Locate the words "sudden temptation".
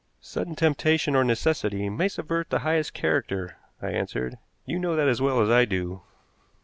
0.19-1.15